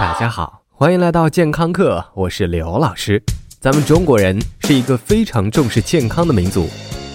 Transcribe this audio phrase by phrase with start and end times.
[0.00, 3.22] 大家好，欢迎来到健康课，我是刘老师。
[3.60, 6.66] 咱们中国人是一个非常重视健康的民族，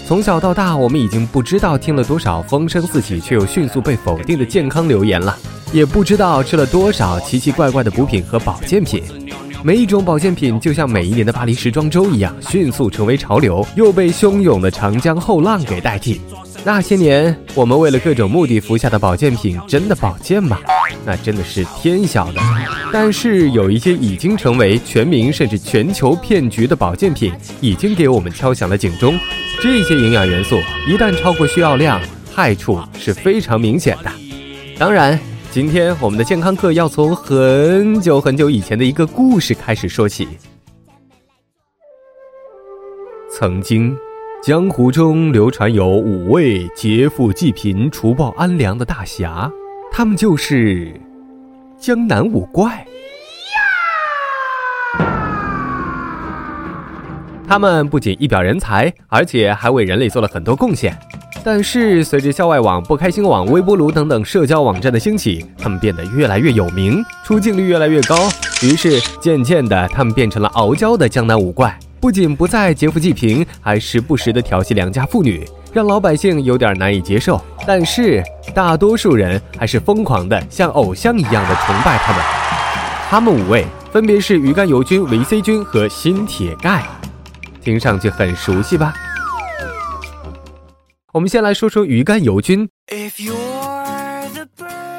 [0.07, 5.35] 从小到大，我们已经不知道听了多少风声四起却又迅速被否定的健康流言了，
[5.73, 9.01] 也不知道吃了多少奇奇怪怪的补品和保健品。
[9.63, 16.21] 每一种保健品就像每一年的巴黎时装周一样，迅速成为潮流，又被汹涌的长江后浪给代替。
[16.65, 20.57] 那些年，我们为了各种目的服下的保健品，真的保健吗？
[21.05, 22.41] 那真的是天晓得。
[22.91, 29.15] 但是有一些已经成为全民甚至全球骗局的保健品，已经给我们敲响了警钟。
[29.61, 32.01] 这些营养元素一旦超过需要量，
[32.33, 34.11] 害处是非常明显的。
[34.75, 35.19] 当然，
[35.51, 40.27] 今天我们的健康课要从很久很久以前的一个故事开始说起。
[43.31, 43.95] 曾经。
[44.45, 49.51] 江湖中流传有五位劫富济贫、除暴安良的大侠，
[49.91, 51.01] 他们就是
[51.79, 52.85] 江南五怪。
[57.47, 60.95] 他们不仅一表人才，而且还为人类做了很多贡献。
[61.43, 68.15] 但是，随着校外网、不开心网、微波炉等等社交网站的兴起，他们变得越来越有名，出镜率越来越高。
[68.61, 71.75] 于是，渐渐的，他们变成了傲娇的江南五怪。
[72.05, 77.43] 不仅不再劫富济贫，还时不时的调戏良家妇女，让老百姓有点难以接受。
[77.65, 82.21] 但是大多数人还是疯狂的像偶像一样的崇拜他们。
[83.09, 86.83] 他们五位分别是鱼肝油菌、维 C 菌和锌铁钙，
[87.59, 88.93] 听上去很熟悉吧？
[91.11, 92.69] 我们先来说说鱼肝油菌。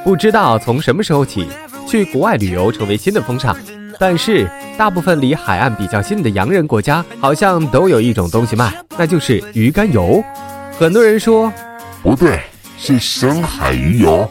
[0.02, 1.46] 不知道从什么时候起，
[1.88, 3.56] 去国外旅游成为新的风尚。
[3.98, 10.22] 但是，大部分离海岸比较近的洋人国家好像都有一种东西卖，那就是鱼肝油。
[10.78, 11.50] 很多人说
[12.02, 12.40] 不对，
[12.78, 14.28] 是深海鱼油，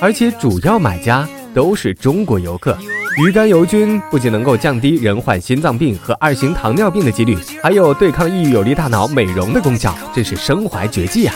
[0.00, 2.78] 而且主要买家都是中国游客。
[3.18, 11.34] 鱼肝油菌不仅能够降低人患心脏病和二型糖尿病的几率，还有对抗抑郁、有利大脑、美容的功效，真是身怀绝技啊！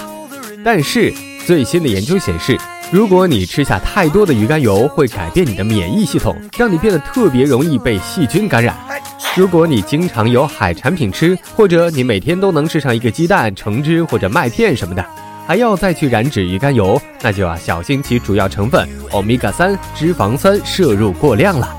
[0.65, 1.13] 但是
[1.45, 2.57] 最新的研究显示。
[2.93, 8.77] 如果你吃下太多的鱼肝油，会改变你的免疫系统，让你变得特别容易被细菌感染。
[9.37, 15.05] 如果你经常有海产品吃，或者你每天都能吃上一个鸡蛋、橙汁或者麦片什么的，
[15.47, 21.75] 还要再去燃脂鱼肝油，那就要小心其主要成分欧米伽三脂肪酸摄入过量了。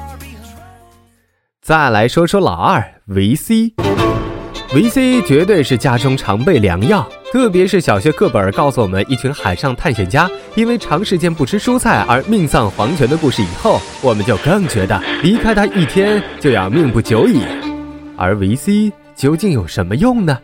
[1.62, 3.74] 再来说说老二维 C。
[4.76, 17.40] 维 C 绝对是家中常备良药，特别是小学课本告诉我们一群海上探险家因为长时间不吃蔬菜而命丧黄泉的故事以后，我们就更觉得离开它一天就要命不久矣。
[18.18, 20.38] 而维 C 究竟有什么用呢？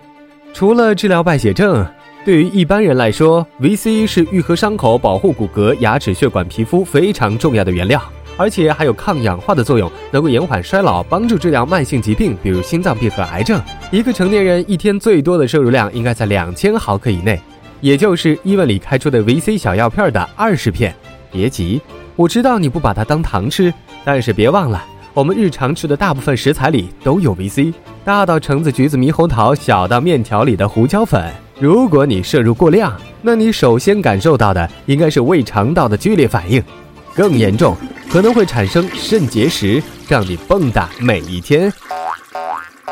[0.53, 1.85] 除了治疗败血症，
[2.23, 8.01] 对于一般人来说，维 C 是愈合伤口、保护骨骼、牙齿、血管、皮肤非常重要的原料。
[8.41, 13.61] 而且还有抗氧化的作用，能够延缓衰老，帮助治疗慢性疾病，比如心脏病和癌症。
[13.91, 17.39] 一个成年人一天最多的摄入量应该在两千毫克以内，
[17.81, 20.95] 也就是医院里开出的维 C 小药片的二十片。
[21.31, 21.79] 别急，
[22.15, 23.71] 我知道你不把它当糖吃，
[24.03, 27.71] 但是别忘了，我们日常吃的大部分食材里都有维 C，
[28.03, 31.31] 大到橙子、橘子、猕猴桃，小到面条里的胡椒粉。
[31.59, 32.91] 如果你摄入过量，
[33.21, 36.63] 那你首先感受到的应该是胃肠道的剧烈反应，
[37.13, 37.77] 更严重。
[38.11, 41.71] 可能会产生肾结石，让你蹦跶每一天。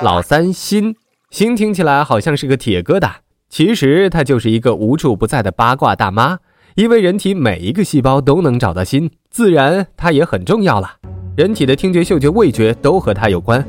[0.02, 0.96] 老三心
[1.30, 3.12] 心听起来好像是个铁疙瘩，
[3.50, 6.38] 其实它就是一个无处不在的八卦大妈。
[6.76, 10.90] 因为人体每一个细胞都能找到心，自然它也很重要了。
[11.36, 13.62] 人体的听觉、嗅觉、味觉都和它有关。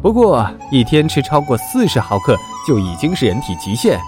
[0.00, 3.98] 不过一天吃超过四十毫克就已经是人体极限。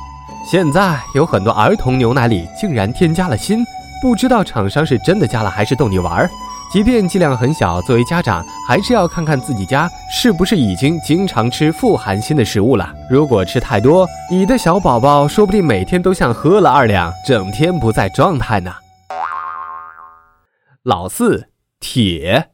[0.48, 3.58] 现在有很多儿童牛奶里竟然添加了锌，
[4.00, 6.30] 不知道厂商是真的加了还是逗你玩儿。
[6.72, 12.92] 即便剂量很小，作为家长还是要看看自己家是不是已经经常吃富含锌的食物了。
[13.08, 18.72] 如果吃太多，你的小宝宝说不定每天都像喝了二两，整天不在状态呢。
[20.82, 22.50] 老四，铁。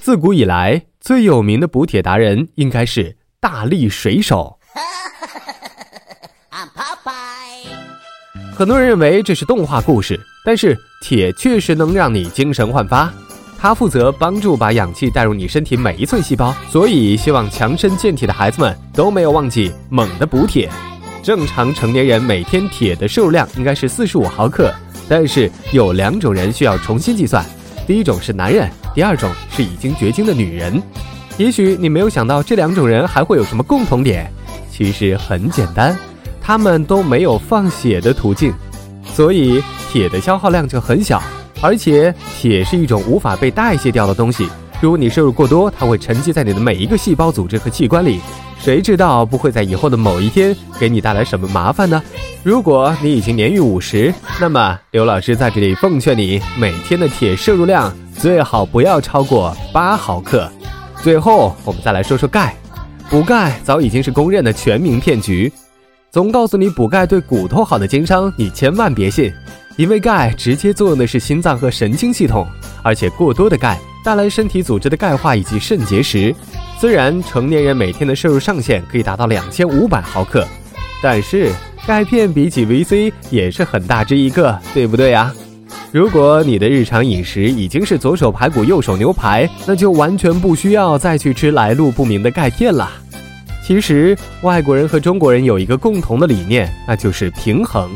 [0.00, 4.60] 自古以来最有名的补铁达人应该是大力水手。
[8.56, 13.12] 很多人认为这是动画故事，但是铁确实能让你精神焕发。
[13.58, 20.70] 它负责帮助把氧气带入你身体每一寸细胞，所以希望强身健体的孩子们都没有忘记猛的补铁。
[21.20, 24.72] 正常成年人每天铁的摄入量应该是四十五毫克，
[25.08, 27.44] 但是有两种人需要重新计算：
[27.88, 30.80] 第一种是男人，第二种是已经绝经的女人。
[31.38, 34.30] 也许你没有想到这两种人还会有什么共同点，
[34.70, 35.98] 其实很简单。
[36.46, 38.52] 他们都没有放血的途径，
[39.02, 41.22] 所以铁的消耗量就很小，
[41.62, 44.46] 而且铁是一种无法被代谢掉的东西。
[44.78, 48.20] 如果你摄入过多，它会沉积在你的每一个细胞、组织和器官里，
[48.58, 52.02] 谁知道不会在以后的某一天给你带来什么麻烦呢？
[52.42, 60.46] 如果你已经年逾五十，那么刘老师在这里奉劝你，每天的铁摄入量最好不要超过八毫克。
[61.02, 62.54] 最后，我们再来说说钙。
[63.08, 65.50] 补钙早已经是公认的全民骗局，
[66.14, 69.32] 总告诉你补钙对骨头好的奸商，你千万别信，
[69.74, 72.46] 因为钙直接作用的是心脏和神经系统，
[72.84, 76.32] 而且过多的钙带来身体组织的钙化以及肾结石。
[76.78, 80.46] 虽然成年人每天的摄入上限可以达到两千五百毫克，
[81.02, 81.52] 但是
[81.84, 85.34] 钙片比起 VC 也是很大之一个，对不对呀？
[85.90, 92.88] 如果你的日常饮食已经是左手排骨右手牛排，那就完全不需要再去吃来路不明的钙片了。
[93.66, 97.90] 其实外国人和中国人有一个共同的理念，那就是平衡。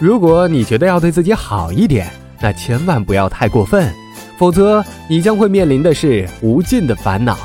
[0.00, 3.94] 如果你觉得要对自己好一点，那千万不要太过分，
[4.36, 7.38] 否则你将会面临的是无尽的烦恼。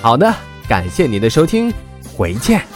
[0.00, 0.32] 好的，
[0.68, 1.72] 感谢您的收听，
[2.14, 2.71] 回见。